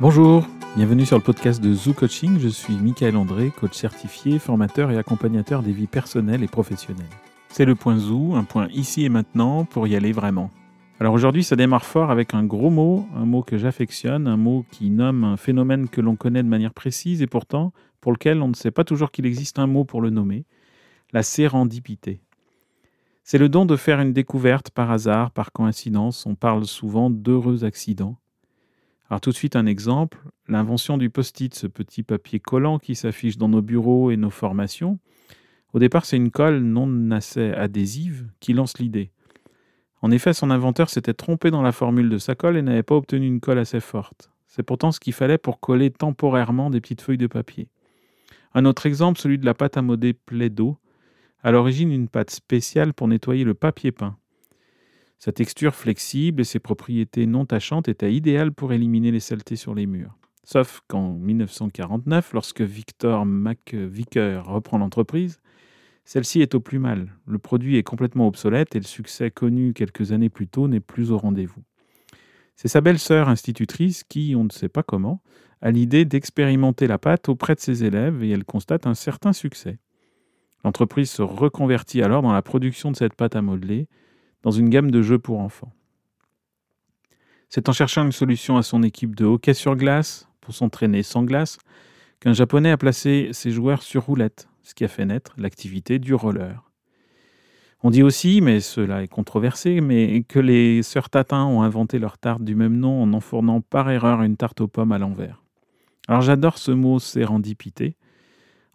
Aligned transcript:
Bonjour, 0.00 0.46
bienvenue 0.76 1.04
sur 1.04 1.16
le 1.16 1.24
podcast 1.24 1.60
de 1.60 1.74
Zoo 1.74 1.92
Coaching. 1.92 2.38
Je 2.38 2.46
suis 2.46 2.76
Michael 2.76 3.16
André, 3.16 3.50
coach 3.50 3.74
certifié, 3.74 4.38
formateur 4.38 4.92
et 4.92 4.96
accompagnateur 4.96 5.60
des 5.60 5.72
vies 5.72 5.88
personnelles 5.88 6.44
et 6.44 6.46
professionnelles. 6.46 7.04
C'est 7.48 7.64
le 7.64 7.74
point 7.74 7.98
Zoo, 7.98 8.36
un 8.36 8.44
point 8.44 8.68
ici 8.68 9.04
et 9.04 9.08
maintenant 9.08 9.64
pour 9.64 9.88
y 9.88 9.96
aller 9.96 10.12
vraiment. 10.12 10.52
Alors 11.00 11.14
aujourd'hui, 11.14 11.42
ça 11.42 11.56
démarre 11.56 11.84
fort 11.84 12.12
avec 12.12 12.32
un 12.32 12.44
gros 12.44 12.70
mot, 12.70 13.08
un 13.16 13.24
mot 13.24 13.42
que 13.42 13.58
j'affectionne, 13.58 14.28
un 14.28 14.36
mot 14.36 14.64
qui 14.70 14.90
nomme 14.90 15.24
un 15.24 15.36
phénomène 15.36 15.88
que 15.88 16.00
l'on 16.00 16.14
connaît 16.14 16.44
de 16.44 16.48
manière 16.48 16.74
précise 16.74 17.20
et 17.20 17.26
pourtant 17.26 17.72
pour 18.00 18.12
lequel 18.12 18.40
on 18.40 18.46
ne 18.46 18.54
sait 18.54 18.70
pas 18.70 18.84
toujours 18.84 19.10
qu'il 19.10 19.26
existe 19.26 19.58
un 19.58 19.66
mot 19.66 19.84
pour 19.84 20.00
le 20.00 20.10
nommer, 20.10 20.44
la 21.12 21.24
sérendipité. 21.24 22.20
C'est 23.24 23.38
le 23.38 23.48
don 23.48 23.66
de 23.66 23.74
faire 23.74 23.98
une 23.98 24.12
découverte 24.12 24.70
par 24.70 24.92
hasard, 24.92 25.32
par 25.32 25.50
coïncidence. 25.50 26.24
On 26.24 26.36
parle 26.36 26.66
souvent 26.66 27.10
d'heureux 27.10 27.64
accidents. 27.64 28.16
Alors 29.10 29.20
tout 29.20 29.30
de 29.30 29.34
suite 29.34 29.56
un 29.56 29.64
exemple, 29.64 30.18
l'invention 30.48 30.98
du 30.98 31.08
post-it, 31.08 31.54
ce 31.54 31.66
petit 31.66 32.02
papier 32.02 32.40
collant 32.40 32.78
qui 32.78 32.94
s'affiche 32.94 33.38
dans 33.38 33.48
nos 33.48 33.62
bureaux 33.62 34.10
et 34.10 34.16
nos 34.18 34.30
formations. 34.30 34.98
Au 35.72 35.78
départ, 35.78 36.04
c'est 36.04 36.16
une 36.16 36.30
colle 36.30 36.60
non 36.60 37.10
assez 37.10 37.52
adhésive 37.52 38.28
qui 38.40 38.52
lance 38.52 38.78
l'idée. 38.78 39.10
En 40.02 40.10
effet, 40.10 40.32
son 40.32 40.50
inventeur 40.50 40.90
s'était 40.90 41.14
trompé 41.14 41.50
dans 41.50 41.62
la 41.62 41.72
formule 41.72 42.10
de 42.10 42.18
sa 42.18 42.34
colle 42.34 42.56
et 42.56 42.62
n'avait 42.62 42.82
pas 42.82 42.94
obtenu 42.96 43.26
une 43.26 43.40
colle 43.40 43.58
assez 43.58 43.80
forte. 43.80 44.30
C'est 44.46 44.62
pourtant 44.62 44.92
ce 44.92 45.00
qu'il 45.00 45.12
fallait 45.12 45.38
pour 45.38 45.58
coller 45.58 45.90
temporairement 45.90 46.70
des 46.70 46.80
petites 46.80 47.02
feuilles 47.02 47.18
de 47.18 47.26
papier. 47.26 47.68
Un 48.54 48.64
autre 48.64 48.86
exemple, 48.86 49.20
celui 49.20 49.38
de 49.38 49.44
la 49.44 49.54
pâte 49.54 49.76
à 49.76 49.82
modeler 49.82 50.14
Plaido, 50.14 50.78
à 51.42 51.50
l'origine 51.50 51.92
une 51.92 52.08
pâte 52.08 52.30
spéciale 52.30 52.92
pour 52.92 53.08
nettoyer 53.08 53.44
le 53.44 53.54
papier 53.54 53.92
peint. 53.92 54.16
Sa 55.18 55.32
texture 55.32 55.74
flexible 55.74 56.42
et 56.42 56.44
ses 56.44 56.60
propriétés 56.60 57.26
non 57.26 57.44
tachantes 57.44 57.88
étaient 57.88 58.14
idéales 58.14 58.52
pour 58.52 58.72
éliminer 58.72 59.10
les 59.10 59.20
saletés 59.20 59.56
sur 59.56 59.74
les 59.74 59.86
murs. 59.86 60.16
Sauf 60.44 60.80
qu'en 60.86 61.12
1949, 61.12 62.32
lorsque 62.32 62.60
Victor 62.60 63.26
McVicker 63.26 64.42
reprend 64.44 64.78
l'entreprise, 64.78 65.40
celle-ci 66.04 66.40
est 66.40 66.54
au 66.54 66.60
plus 66.60 66.78
mal. 66.78 67.12
Le 67.26 67.38
produit 67.38 67.76
est 67.76 67.82
complètement 67.82 68.28
obsolète 68.28 68.76
et 68.76 68.78
le 68.78 68.84
succès 68.84 69.30
connu 69.30 69.74
quelques 69.74 70.12
années 70.12 70.30
plus 70.30 70.46
tôt 70.46 70.68
n'est 70.68 70.80
plus 70.80 71.10
au 71.10 71.18
rendez-vous. 71.18 71.62
C'est 72.56 72.68
sa 72.68 72.80
belle-sœur 72.80 73.28
institutrice 73.28 74.04
qui, 74.04 74.34
on 74.36 74.44
ne 74.44 74.50
sait 74.50 74.68
pas 74.70 74.82
comment, 74.82 75.20
a 75.60 75.70
l'idée 75.70 76.04
d'expérimenter 76.04 76.86
la 76.86 76.98
pâte 76.98 77.28
auprès 77.28 77.56
de 77.56 77.60
ses 77.60 77.84
élèves 77.84 78.22
et 78.22 78.30
elle 78.30 78.44
constate 78.44 78.86
un 78.86 78.94
certain 78.94 79.32
succès. 79.32 79.78
L'entreprise 80.64 81.10
se 81.10 81.22
reconvertit 81.22 82.02
alors 82.02 82.22
dans 82.22 82.32
la 82.32 82.42
production 82.42 82.90
de 82.90 82.96
cette 82.96 83.14
pâte 83.14 83.36
à 83.36 83.42
modeler, 83.42 83.88
dans 84.42 84.50
une 84.50 84.68
gamme 84.68 84.90
de 84.90 85.02
jeux 85.02 85.18
pour 85.18 85.40
enfants. 85.40 85.72
C'est 87.48 87.68
en 87.68 87.72
cherchant 87.72 88.04
une 88.04 88.12
solution 88.12 88.56
à 88.56 88.62
son 88.62 88.82
équipe 88.82 89.16
de 89.16 89.24
hockey 89.24 89.54
sur 89.54 89.74
glace, 89.74 90.28
pour 90.40 90.54
s'entraîner 90.54 91.02
sans 91.02 91.24
glace, 91.24 91.58
qu'un 92.20 92.32
Japonais 92.32 92.70
a 92.70 92.76
placé 92.76 93.30
ses 93.32 93.50
joueurs 93.50 93.82
sur 93.82 94.04
roulette, 94.04 94.48
ce 94.62 94.74
qui 94.74 94.84
a 94.84 94.88
fait 94.88 95.06
naître 95.06 95.34
l'activité 95.38 95.98
du 95.98 96.14
roller. 96.14 96.62
On 97.82 97.90
dit 97.90 98.02
aussi, 98.02 98.40
mais 98.40 98.60
cela 98.60 99.02
est 99.02 99.08
controversé, 99.08 99.80
que 100.28 100.40
les 100.40 100.82
sœurs 100.82 101.10
Tatin 101.10 101.44
ont 101.44 101.62
inventé 101.62 101.98
leur 101.98 102.18
tarte 102.18 102.42
du 102.42 102.56
même 102.56 102.76
nom 102.76 103.02
en 103.02 103.12
enfournant 103.12 103.60
par 103.60 103.88
erreur 103.88 104.22
une 104.22 104.36
tarte 104.36 104.60
aux 104.60 104.66
pommes 104.66 104.92
à 104.92 104.98
l'envers. 104.98 105.44
Alors 106.08 106.22
j'adore 106.22 106.58
ce 106.58 106.72
mot 106.72 106.98
sérendipité, 106.98 107.94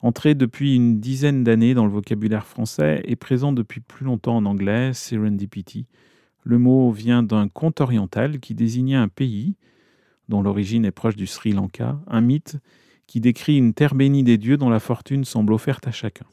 Entré 0.04 0.36
depuis 0.36 0.76
une 0.76 1.00
dizaine 1.00 1.46
d'années 1.46 1.74
dans 1.74 1.86
le 1.86 1.92
vocabulaire 1.92 2.46
français 2.46 3.02
et 3.06 3.16
présent 3.16 3.54
depuis 3.54 3.80
plus 3.80 4.04
longtemps 4.04 4.36
en 4.36 4.46
anglais, 4.46 4.92
serendipity. 4.92 5.88
Le 6.44 6.58
mot 6.58 6.92
vient 6.92 7.24
d'un 7.24 7.48
conte 7.48 7.80
oriental 7.80 8.42
qui 8.42 8.54
désignait 8.54 8.98
un 8.98 9.08
pays, 9.08 9.56
dont 10.28 10.42
l'origine 10.42 10.84
est 10.84 10.92
proche 10.92 11.16
du 11.16 11.26
Sri 11.26 11.54
Lanka, 11.54 11.98
un 12.08 12.20
mythe 12.20 12.58
qui 13.08 13.22
décrit 13.22 13.56
une 13.56 13.74
terre 13.74 13.96
bénie 13.96 14.24
des 14.24 14.38
dieux 14.38 14.58
dont 14.58 14.70
la 14.70 14.82
fortune 14.82 15.24
semble 15.24 15.54
offerte 15.54 15.88
à 15.88 15.92
chacun. 15.92 16.26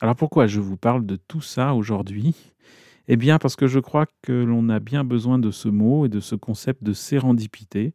Alors 0.00 0.16
pourquoi 0.16 0.46
je 0.46 0.60
vous 0.60 0.78
parle 0.78 1.04
de 1.04 1.16
tout 1.16 1.42
ça 1.42 1.74
aujourd'hui? 1.74 2.34
Eh 3.08 3.16
bien 3.16 3.38
parce 3.38 3.56
que 3.56 3.66
je 3.66 3.78
crois 3.78 4.06
que 4.22 4.32
l'on 4.32 4.70
a 4.70 4.80
bien 4.80 5.04
besoin 5.04 5.38
de 5.38 5.50
ce 5.50 5.68
mot 5.68 6.06
et 6.06 6.08
de 6.08 6.20
ce 6.20 6.34
concept 6.34 6.82
de 6.82 6.94
sérendipité 6.94 7.92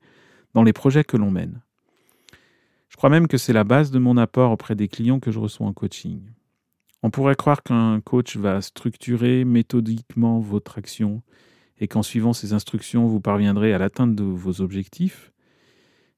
dans 0.53 0.61
les 0.61 0.73
projets 0.73 1.03
que 1.03 1.17
l'on 1.17 1.31
mène. 1.31 1.63
Je 2.97 2.99
crois 2.99 3.11
même 3.11 3.27
que 3.27 3.37
c'est 3.37 3.53
la 3.53 3.63
base 3.63 3.91
de 3.91 3.99
mon 3.99 4.17
apport 4.17 4.51
auprès 4.51 4.73
des 4.73 4.87
clients 4.87 5.19
que 5.19 5.29
je 5.29 5.37
reçois 5.37 5.67
en 5.67 5.71
coaching. 5.71 6.19
On 7.03 7.11
pourrait 7.11 7.35
croire 7.35 7.61
qu'un 7.61 8.01
coach 8.01 8.37
va 8.37 8.59
structurer 8.59 9.45
méthodiquement 9.45 10.39
votre 10.39 10.79
action 10.79 11.21
et 11.77 11.87
qu'en 11.87 12.01
suivant 12.01 12.33
ses 12.33 12.53
instructions, 12.53 13.05
vous 13.05 13.21
parviendrez 13.21 13.71
à 13.71 13.77
l'atteinte 13.77 14.15
de 14.15 14.23
vos 14.23 14.61
objectifs. 14.61 15.31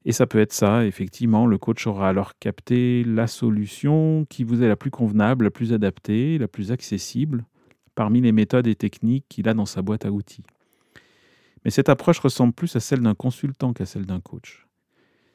Et 0.06 0.13
ça 0.13 0.25
peut 0.25 0.40
être 0.40 0.53
ça, 0.53 0.85
effectivement, 0.85 1.47
le 1.47 1.57
coach 1.57 1.85
aura 1.85 2.07
alors 2.07 2.40
capté 2.40 3.03
la 3.03 3.28
solution 3.28 4.25
qui 4.29 4.46
vous 4.46 4.63
est 4.63 4.69
la 4.69 4.78
plus 4.78 4.90
convenable, 4.90 5.44
la 5.44 5.51
plus 5.51 5.73
adaptée, 5.73 6.38
la 6.38 6.47
plus 6.47 6.72
accessible 6.72 7.44
parmi 7.94 8.22
les 8.22 8.31
méthodes 8.31 8.67
et 8.67 8.75
techniques 8.75 9.25
qu'il 9.28 9.50
a 9.50 9.53
dans 9.53 9.66
sa 9.66 9.81
boîte 9.81 10.06
à 10.06 10.11
outils. 10.11 10.46
Mais 11.66 11.72
cette 11.72 11.90
approche 11.90 12.19
ressemble 12.19 12.53
plus 12.53 12.73
à 12.78 12.79
celle 12.79 13.01
d'un 13.01 13.16
consultant 13.16 13.73
qu'à 13.73 13.85
celle 13.85 14.06
d'un 14.06 14.22
coach. 14.22 14.69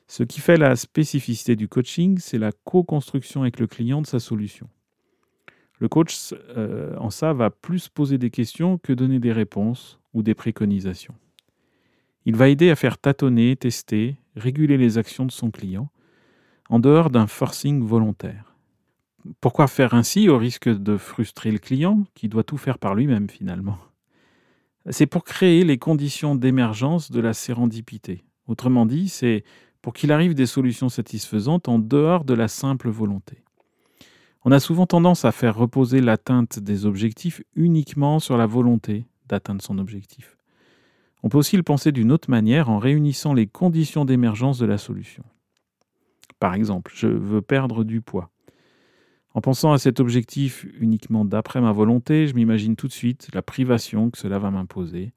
Ce 0.07 0.23
qui 0.23 0.41
fait 0.41 0.57
la 0.57 0.77
spécificité 0.77 1.57
du 1.57 1.69
coaching, 1.69 2.19
c'est 2.19 2.39
la 2.39 2.53
co-construction 2.53 3.43
avec 3.43 3.59
le 3.59 3.67
client 3.67 4.03
de 4.03 4.07
sa 4.07 4.21
solution. 4.21 4.69
Le 5.79 5.89
coach, 5.89 6.35
euh, 6.57 6.97
en 6.99 7.11
ça, 7.11 7.33
va 7.33 7.51
plus 7.51 7.89
poser 7.89 8.19
des 8.19 8.31
questions 8.31 8.79
que 8.79 8.93
donner 8.93 9.19
des 9.19 9.33
réponses 9.33 9.99
ou 10.13 10.23
des 10.23 10.35
préconisations. 10.35 11.15
Il 12.27 12.37
va 12.37 12.49
aider 12.49 12.71
à 12.71 12.77
faire 12.77 12.99
tâtonner, 12.99 13.57
tester, 13.57 14.17
réguler 14.37 14.77
les 14.77 14.99
actions 14.99 15.27
de 15.27 15.33
son 15.33 15.51
client, 15.51 15.91
en 16.71 16.79
dehors 16.79 17.11
d'un 17.11 17.27
forcing 17.27 17.83
volontaire. 17.83 18.55
Pourquoi 19.41 19.69
faire 19.69 19.95
ainsi 19.95 20.29
au 20.29 20.39
risque 20.39 20.69
de 20.69 20.97
frustrer 20.97 21.51
le 21.51 21.59
client, 21.59 22.05
qui 22.15 22.29
doit 22.29 22.45
tout 22.45 22.57
faire 22.57 22.79
par 22.79 22.95
lui-même 22.95 23.29
finalement? 23.29 23.79
C'est 24.91 25.07
pour 25.07 25.25
créer 25.25 25.65
les 25.65 25.79
conditions 25.79 26.35
d'émergence 26.35 27.11
de 27.11 27.21
la 27.21 27.33
sérendipité. 27.33 28.25
Autrement 28.47 28.85
dit, 28.85 29.09
c'est 29.09 29.45
pour 29.85 29.93
qu'il 29.93 30.13
arrive 30.13 30.33
des 30.33 30.47
solutions 30.47 30.89
satisfaisantes 30.89 31.69
en 31.69 31.79
dehors 31.79 32.25
de 32.25 32.33
la 32.33 32.49
simple 32.49 32.89
volonté. 32.89 33.45
On 34.47 34.51
a 34.51 34.59
souvent 34.59 34.87
tendance 34.87 35.27
à 35.27 35.31
faire 35.31 35.55
reposer 35.55 36.01
l'atteinte 36.01 36.59
des 36.59 36.87
objectifs 36.87 37.43
uniquement 37.55 38.19
sur 38.19 38.39
la 38.39 38.47
volonté 38.47 39.05
d'atteindre 39.29 39.61
son 39.61 39.77
objectif. 39.77 40.39
On 41.23 41.29
peut 41.29 41.37
aussi 41.37 41.59
le 41.59 41.63
penser 41.63 41.93
d'une 41.93 42.13
autre 42.13 42.31
manière 42.31 42.71
en 42.71 42.79
réunissant 42.79 43.35
les 43.35 43.47
conditions 43.47 44.07
d'émergence 44.07 44.59
de 44.59 44.65
la 44.65 44.79
solution. 44.79 45.23
Par 46.41 46.55
exemple, 46.55 46.91
je 46.95 47.07
veux 47.07 47.43
perdre 47.43 47.85
du 47.85 48.01
poids. 48.01 48.31
En 49.35 49.43
pensant 49.43 49.75
à 49.75 49.79
cet 49.79 50.01
objectif 50.01 50.67
uniquement 50.81 51.27
d'après 51.27 51.61
ma 51.61 51.73
volonté, 51.73 52.27
je 52.27 52.35
m'imagine 52.35 52.75
tout 52.75 52.89
de 52.89 52.93
suite 52.95 53.29
la 53.35 53.43
privation 53.43 54.09
que 54.09 54.17
cela 54.17 54.39
va 54.39 54.51
m'imposer, 54.51 55.13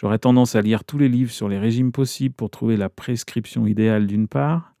J'aurais 0.00 0.20
tendance 0.20 0.54
à 0.54 0.62
lire 0.62 0.84
tous 0.84 0.96
les 0.96 1.08
livres 1.08 1.32
sur 1.32 1.48
les 1.48 1.58
régimes 1.58 1.90
possibles 1.90 2.32
pour 2.36 2.50
trouver 2.50 2.76
la 2.76 2.88
prescription 2.88 3.66
idéale 3.66 4.06
d'une 4.06 4.28
part, 4.28 4.76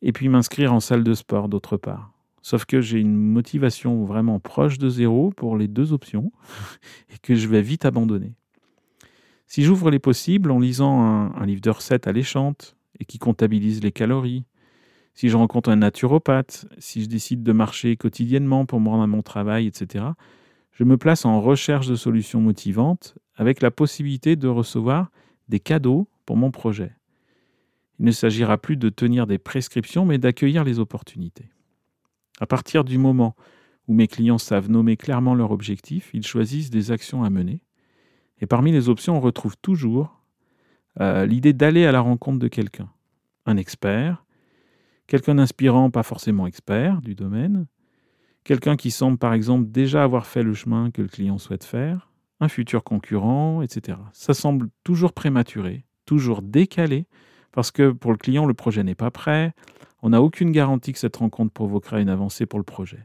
et 0.00 0.10
puis 0.10 0.30
m'inscrire 0.30 0.72
en 0.72 0.80
salle 0.80 1.04
de 1.04 1.12
sport 1.12 1.50
d'autre 1.50 1.76
part. 1.76 2.14
Sauf 2.40 2.64
que 2.64 2.80
j'ai 2.80 2.98
une 2.98 3.14
motivation 3.14 4.06
vraiment 4.06 4.40
proche 4.40 4.78
de 4.78 4.88
zéro 4.88 5.34
pour 5.36 5.58
les 5.58 5.68
deux 5.68 5.92
options, 5.92 6.32
et 7.14 7.18
que 7.18 7.34
je 7.34 7.46
vais 7.46 7.60
vite 7.60 7.84
abandonner. 7.84 8.32
Si 9.46 9.64
j'ouvre 9.64 9.90
les 9.90 9.98
possibles 9.98 10.50
en 10.50 10.60
lisant 10.60 10.98
un, 11.02 11.44
livre 11.44 11.60
de 11.60 11.68
recettes 11.68 12.06
alléchante 12.06 12.74
et 12.98 13.04
qui 13.04 13.18
comptabilise 13.18 13.82
les 13.82 13.92
calories, 13.92 14.46
si 15.12 15.28
je 15.28 15.36
rencontre 15.36 15.68
un 15.68 15.76
naturopathe, 15.76 16.64
si 16.78 17.02
je 17.02 17.08
décide 17.10 17.42
de 17.42 17.52
marcher 17.52 17.98
quotidiennement 17.98 18.64
pour 18.64 18.80
me 18.80 18.88
rendre 18.88 19.02
à 19.02 19.06
mon 19.08 19.20
travail, 19.20 19.66
etc., 19.66 20.06
je 20.78 20.84
me 20.84 20.96
place 20.96 21.24
en 21.24 21.40
recherche 21.40 21.88
de 21.88 21.96
solutions 21.96 22.40
motivantes 22.40 23.18
avec 23.34 23.62
la 23.62 23.72
possibilité 23.72 24.36
de 24.36 24.46
recevoir 24.46 25.10
des 25.48 25.58
cadeaux 25.58 26.08
pour 26.24 26.36
mon 26.36 26.52
projet. 26.52 26.92
Il 27.98 28.04
ne 28.04 28.12
s'agira 28.12 28.58
plus 28.58 28.76
de 28.76 28.88
tenir 28.88 29.26
des 29.26 29.38
prescriptions, 29.38 30.04
mais 30.04 30.18
d'accueillir 30.18 30.62
les 30.62 30.78
opportunités. 30.78 31.50
À 32.38 32.46
partir 32.46 32.84
du 32.84 32.96
moment 32.96 33.34
où 33.88 33.94
mes 33.94 34.06
clients 34.06 34.38
savent 34.38 34.70
nommer 34.70 34.96
clairement 34.96 35.34
leur 35.34 35.50
objectif, 35.50 36.10
ils 36.14 36.24
choisissent 36.24 36.70
des 36.70 36.92
actions 36.92 37.24
à 37.24 37.30
mener. 37.30 37.64
Et 38.40 38.46
parmi 38.46 38.70
les 38.70 38.88
options, 38.88 39.16
on 39.16 39.20
retrouve 39.20 39.56
toujours 39.56 40.22
euh, 41.00 41.26
l'idée 41.26 41.54
d'aller 41.54 41.86
à 41.86 41.92
la 41.92 42.00
rencontre 42.00 42.38
de 42.38 42.46
quelqu'un. 42.46 42.88
Un 43.46 43.56
expert, 43.56 44.24
quelqu'un 45.08 45.34
d'inspirant, 45.34 45.90
pas 45.90 46.04
forcément 46.04 46.46
expert 46.46 47.02
du 47.02 47.16
domaine, 47.16 47.66
quelqu'un 48.48 48.76
qui 48.76 48.90
semble 48.90 49.18
par 49.18 49.34
exemple 49.34 49.68
déjà 49.68 50.02
avoir 50.02 50.26
fait 50.26 50.42
le 50.42 50.54
chemin 50.54 50.90
que 50.90 51.02
le 51.02 51.08
client 51.08 51.36
souhaite 51.36 51.64
faire, 51.64 52.10
un 52.40 52.48
futur 52.48 52.82
concurrent, 52.82 53.60
etc. 53.60 53.98
Ça 54.14 54.32
semble 54.32 54.70
toujours 54.84 55.12
prématuré, 55.12 55.84
toujours 56.06 56.40
décalé, 56.40 57.06
parce 57.52 57.70
que 57.70 57.90
pour 57.90 58.10
le 58.10 58.16
client, 58.16 58.46
le 58.46 58.54
projet 58.54 58.82
n'est 58.82 58.94
pas 58.94 59.10
prêt, 59.10 59.52
on 60.00 60.08
n'a 60.08 60.22
aucune 60.22 60.50
garantie 60.50 60.94
que 60.94 60.98
cette 60.98 61.16
rencontre 61.16 61.52
provoquera 61.52 62.00
une 62.00 62.08
avancée 62.08 62.46
pour 62.46 62.58
le 62.58 62.64
projet. 62.64 63.04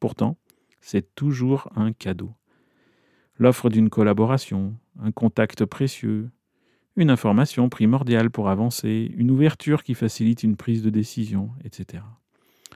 Pourtant, 0.00 0.38
c'est 0.80 1.14
toujours 1.14 1.68
un 1.76 1.92
cadeau. 1.92 2.32
L'offre 3.38 3.70
d'une 3.70 3.90
collaboration, 3.90 4.74
un 5.00 5.12
contact 5.12 5.64
précieux, 5.66 6.32
une 6.96 7.10
information 7.10 7.68
primordiale 7.68 8.28
pour 8.28 8.48
avancer, 8.48 9.12
une 9.16 9.30
ouverture 9.30 9.84
qui 9.84 9.94
facilite 9.94 10.42
une 10.42 10.56
prise 10.56 10.82
de 10.82 10.90
décision, 10.90 11.50
etc. 11.64 12.02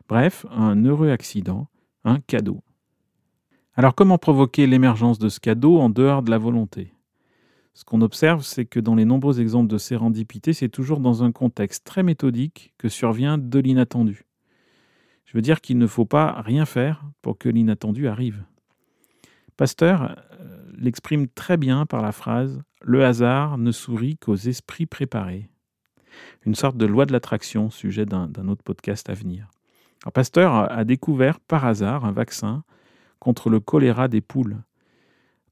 Bref, 0.09 0.47
un 0.53 0.85
heureux 0.85 1.11
accident, 1.11 1.69
un 2.09 2.21
cadeau. 2.21 2.63
Alors 3.75 3.95
comment 3.95 4.19
provoquer 4.19 4.67
l'émergence 4.67 5.19
de 5.19 5.29
ce 5.29 5.39
cadeau 5.39 5.79
en 5.79 5.89
dehors 5.91 6.23
de 6.23 6.31
la 6.31 6.39
volonté? 6.39 6.95
Ce 7.75 7.85
qu'on 7.85 8.01
observe, 8.01 8.43
c'est 8.43 8.65
que 8.65 8.81
dans 8.81 8.97
les 8.97 9.05
nombreux 9.05 9.41
exemples 9.41 9.69
de 9.69 9.79
sérendipité, 9.79 10.53
c'est 10.53 10.69
toujours 10.69 10.99
dans 10.99 11.23
un 11.23 11.31
contexte 11.31 11.85
très 11.87 12.03
méthodique 12.03 12.75
que 12.77 12.89
survient 12.89 13.39
de 13.39 13.59
l'inattendu. 13.61 14.25
Je 15.27 15.37
veux 15.37 15.43
dire 15.43 15.61
qu'il 15.61 15.79
ne 15.79 15.87
faut 15.87 16.07
pas 16.07 16.43
rien 16.43 16.65
faire 16.65 17.05
pour 17.23 17.39
que 17.39 17.49
l'inattendu 17.49 18.09
arrive. 18.09 18.43
Pasteur 19.57 20.17
euh, 20.41 20.59
l'exprime 20.77 21.29
très 21.29 21.57
bien 21.57 21.87
par 21.87 22.03
la 22.03 22.13
phrase 22.13 22.63
Le 22.81 23.05
hasard 23.05 23.59
ne 23.59 23.71
sourit 23.71 24.17
qu'aux 24.17 24.35
esprits 24.35 24.87
préparés. 24.87 25.49
Une 26.47 26.55
sorte 26.55 26.77
de 26.77 26.87
loi 26.87 27.07
de 27.07 27.13
l'attraction, 27.13 27.71
sujet 27.71 28.07
d'un 28.07 28.49
autre 28.49 28.65
podcast 28.65 29.09
à 29.11 29.15
venir. 29.15 29.49
Pasteur 30.15 30.71
a 30.71 30.85
découvert 30.85 31.41
par 31.41 31.65
hasard 31.65 32.05
un 32.05 32.13
vaccin 32.13 32.63
contre 33.19 33.51
le 33.51 33.61
choléra 33.61 34.09
des 34.09 34.21
poules. 34.21 34.59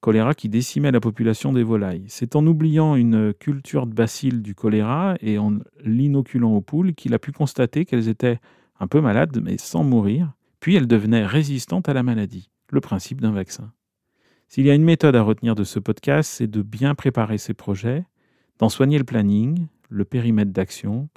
Choléra 0.00 0.34
qui 0.34 0.48
décimait 0.48 0.92
la 0.92 1.00
population 1.00 1.52
des 1.52 1.64
volailles. 1.64 2.04
C'est 2.08 2.36
en 2.36 2.46
oubliant 2.46 2.94
une 2.94 3.34
culture 3.34 3.86
de 3.86 3.94
bacilles 3.94 4.40
du 4.40 4.54
choléra 4.54 5.16
et 5.20 5.38
en 5.38 5.58
l'inoculant 5.84 6.52
aux 6.52 6.60
poules 6.60 6.94
qu'il 6.94 7.14
a 7.14 7.18
pu 7.18 7.32
constater 7.32 7.84
qu'elles 7.84 8.08
étaient 8.08 8.38
un 8.78 8.86
peu 8.86 9.00
malades 9.00 9.40
mais 9.42 9.58
sans 9.58 9.82
mourir, 9.82 10.32
puis 10.60 10.76
elles 10.76 10.86
devenaient 10.86 11.26
résistantes 11.26 11.88
à 11.88 11.94
la 11.94 12.02
maladie. 12.02 12.50
Le 12.70 12.80
principe 12.80 13.20
d'un 13.20 13.32
vaccin. 13.32 13.72
S'il 14.48 14.66
y 14.66 14.70
a 14.70 14.74
une 14.74 14.84
méthode 14.84 15.16
à 15.16 15.22
retenir 15.22 15.54
de 15.56 15.64
ce 15.64 15.80
podcast, 15.80 16.30
c'est 16.30 16.46
de 16.46 16.62
bien 16.62 16.94
préparer 16.94 17.38
ses 17.38 17.54
projets, 17.54 18.04
d'en 18.58 18.68
soigner 18.68 18.98
le 18.98 19.04
planning, 19.04 19.66
le 19.88 20.04
périmètre 20.04 20.52
d'action, 20.52 21.08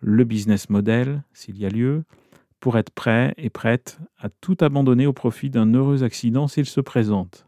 le 0.00 0.24
business 0.24 0.70
model, 0.70 1.22
s'il 1.32 1.58
y 1.58 1.66
a 1.66 1.68
lieu, 1.68 2.04
pour 2.62 2.78
être 2.78 2.90
prêt 2.90 3.34
et 3.38 3.50
prête 3.50 3.98
à 4.18 4.28
tout 4.28 4.56
abandonner 4.60 5.08
au 5.08 5.12
profit 5.12 5.50
d'un 5.50 5.74
heureux 5.74 6.04
accident 6.04 6.46
s'il 6.46 6.64
se 6.64 6.80
présente. 6.80 7.44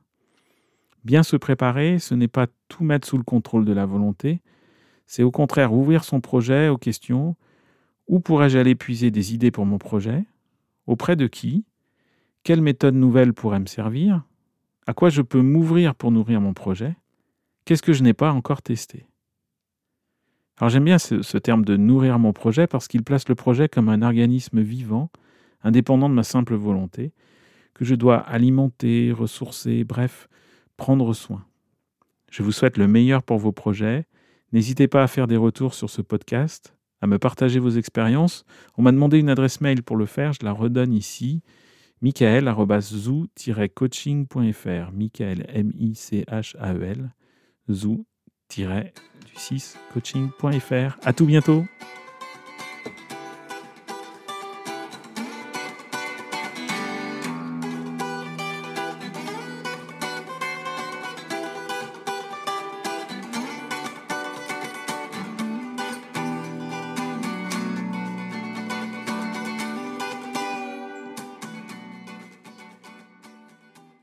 Bien 1.04 1.22
se 1.22 1.36
préparer, 1.36 2.00
ce 2.00 2.16
n'est 2.16 2.28
pas 2.28 2.48
tout 2.68 2.82
mettre 2.82 3.06
sous 3.06 3.16
le 3.16 3.22
contrôle 3.22 3.64
de 3.64 3.72
la 3.72 3.86
volonté, 3.86 4.42
c'est 5.06 5.22
au 5.22 5.30
contraire 5.30 5.72
ouvrir 5.72 6.02
son 6.02 6.20
projet 6.20 6.68
aux 6.68 6.78
questions. 6.78 7.36
Où 8.08 8.18
pourrais-je 8.18 8.58
aller 8.58 8.74
puiser 8.74 9.12
des 9.12 9.34
idées 9.34 9.52
pour 9.52 9.66
mon 9.66 9.78
projet? 9.78 10.24
Auprès 10.88 11.14
de 11.14 11.28
qui? 11.28 11.64
Quelle 12.42 12.60
méthode 12.60 12.96
nouvelle 12.96 13.34
pourrait 13.34 13.60
me 13.60 13.66
servir? 13.66 14.24
À 14.88 14.94
quoi 14.94 15.10
je 15.10 15.22
peux 15.22 15.42
m'ouvrir 15.42 15.94
pour 15.94 16.10
nourrir 16.10 16.40
mon 16.40 16.54
projet? 16.54 16.96
Qu'est-ce 17.64 17.82
que 17.82 17.92
je 17.92 18.02
n'ai 18.02 18.14
pas 18.14 18.32
encore 18.32 18.62
testé? 18.62 19.06
Alors 20.58 20.70
j'aime 20.70 20.84
bien 20.84 20.98
ce, 20.98 21.38
terme 21.38 21.64
de 21.64 21.76
nourrir 21.76 22.18
mon 22.18 22.32
projet 22.32 22.66
parce 22.66 22.86
qu'il 22.86 23.02
place 23.02 23.28
le 23.28 23.34
projet 23.34 23.68
comme 23.68 23.88
un 23.88 24.02
organisme 24.02 24.60
vivant, 24.60 25.10
indépendant 25.62 26.08
de 26.08 26.14
ma 26.14 26.22
simple 26.22 26.54
volonté, 26.54 27.12
que 27.74 27.84
je 27.84 27.96
dois 27.96 28.18
alimenter, 28.18 29.10
ressourcer, 29.10 29.82
bref, 29.82 30.28
prendre 30.76 31.12
soin. 31.12 31.44
Je 32.30 32.44
vous 32.44 32.52
souhaite 32.52 32.78
le 32.78 32.86
meilleur 32.86 33.24
pour 33.24 33.38
vos 33.38 33.50
projets. 33.50 34.06
N'hésitez 34.52 34.86
pas 34.86 35.02
à 35.02 35.08
faire 35.08 35.26
des 35.26 35.36
retours 35.36 35.74
sur 35.74 35.90
ce 35.90 36.02
podcast, 36.02 36.76
à 37.00 37.08
me 37.08 37.18
partager 37.18 37.58
vos 37.58 37.70
expériences. 37.70 38.44
On 38.78 38.82
m'a 38.82 38.92
demandé 38.92 39.18
une 39.18 39.30
adresse 39.30 39.60
mail 39.60 39.82
pour 39.82 39.96
le 39.96 40.06
faire, 40.06 40.34
je 40.34 40.44
la 40.44 40.52
redonne 40.52 40.92
ici 40.92 41.42
michael.zoo-coaching.fr 42.00 44.92
Michael, 44.92 45.46
M-I-C-H-A-E-L, 45.48 47.12
zoo 47.70 48.06
du 48.56 49.36
6 49.36 49.76
coaching.fr. 49.92 50.96
À 51.04 51.12
tout 51.12 51.26
bientôt. 51.26 51.64